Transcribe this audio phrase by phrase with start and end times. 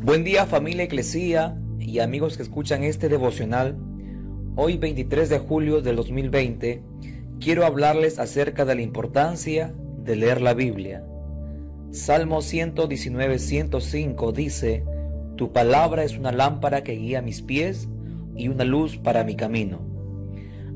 [0.00, 3.76] Buen día familia Eclesía y amigos que escuchan este devocional.
[4.54, 6.84] Hoy 23 de julio del 2020
[7.40, 9.74] quiero hablarles acerca de la importancia
[10.04, 11.04] de leer la Biblia.
[11.90, 14.84] Salmo 119, 105 dice,
[15.36, 17.88] Tu palabra es una lámpara que guía mis pies
[18.36, 19.80] y una luz para mi camino.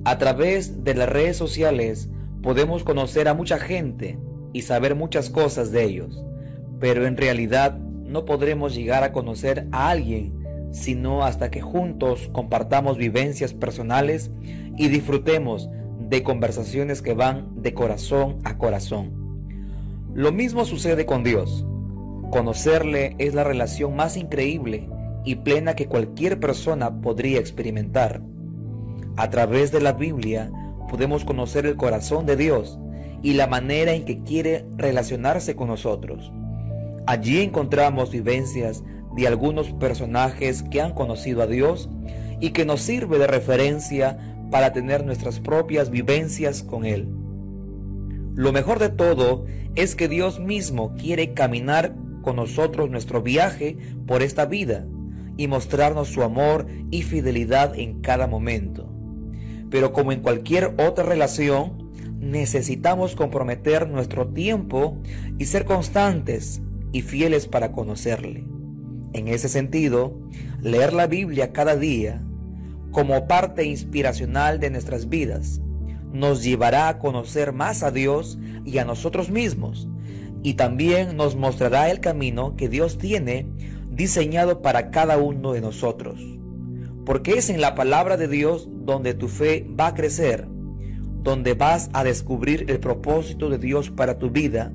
[0.05, 2.11] A través de las redes sociales
[2.43, 4.19] podemos conocer a mucha gente
[4.53, 6.25] y saber muchas cosas de ellos,
[6.81, 7.79] pero en realidad
[8.13, 14.31] no podremos llegar a conocer a alguien sino hasta que juntos compartamos vivencias personales
[14.77, 15.69] y disfrutemos
[16.09, 19.13] de conversaciones que van de corazón a corazón.
[20.15, 21.67] Lo mismo sucede con Dios.
[22.31, 24.89] Conocerle es la relación más increíble
[25.25, 28.23] y plena que cualquier persona podría experimentar.
[29.17, 30.51] A través de la Biblia
[30.89, 32.79] podemos conocer el corazón de Dios
[33.23, 36.33] y la manera en que quiere relacionarse con nosotros.
[37.07, 38.85] Allí encontramos vivencias
[39.17, 41.91] de algunos personajes que han conocido a Dios
[42.41, 44.19] y que nos sirve de referencia
[44.51, 47.09] para tener nuestras propias vivencias con Él.
[48.35, 54.23] Lo mejor de todo es que Dios mismo quiere caminar con nosotros nuestro viaje por
[54.23, 54.87] esta vida
[55.37, 58.89] y mostrarnos su amor y fidelidad en cada momento.
[59.71, 64.99] Pero como en cualquier otra relación, necesitamos comprometer nuestro tiempo
[65.39, 66.63] y ser constantes
[66.93, 68.45] y fieles para conocerle.
[69.13, 70.19] En ese sentido,
[70.61, 72.23] leer la Biblia cada día
[72.93, 75.61] como parte inspiracional de nuestras vidas
[76.13, 79.89] nos llevará a conocer más a Dios y a nosotros mismos
[80.43, 83.47] y también nos mostrará el camino que Dios tiene
[83.91, 86.21] diseñado para cada uno de nosotros.
[87.07, 90.47] Porque es en la palabra de Dios donde tu fe va a crecer,
[91.23, 94.73] donde vas a descubrir el propósito de Dios para tu vida,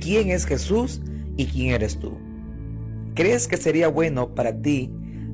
[0.00, 1.00] quién es Jesús
[1.36, 2.12] y quién eres tú.
[3.14, 4.92] ¿Crees que sería bueno para ti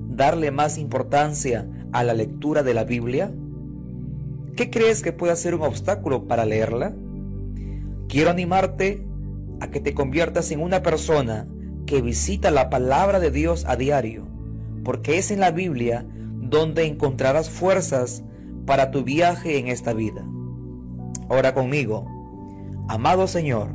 [0.09, 3.33] darle más importancia a la lectura de la Biblia?
[4.56, 6.94] ¿Qué crees que puede ser un obstáculo para leerla?
[8.09, 9.06] Quiero animarte
[9.60, 11.49] a que te conviertas en una persona
[11.87, 14.27] que visita la palabra de Dios a diario,
[14.84, 16.06] porque es en la Biblia
[16.41, 18.22] donde encontrarás fuerzas
[18.66, 20.27] para tu viaje en esta vida.
[21.28, 22.06] Ora conmigo.
[22.89, 23.69] Amado Señor,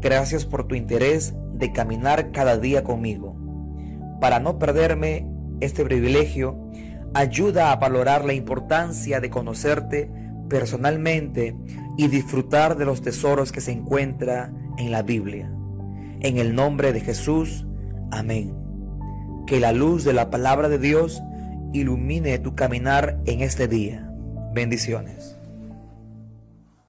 [0.00, 3.36] gracias por tu interés de caminar cada día conmigo.
[4.20, 5.28] Para no perderme
[5.60, 6.58] este privilegio,
[7.14, 10.10] ayuda a valorar la importancia de conocerte
[10.48, 11.56] personalmente
[11.96, 15.52] y disfrutar de los tesoros que se encuentra en la Biblia.
[16.18, 17.64] En el nombre de Jesús,
[18.10, 18.56] amén.
[19.46, 21.22] Que la luz de la palabra de Dios
[21.72, 24.10] ilumine tu caminar en este día.
[24.52, 25.38] Bendiciones.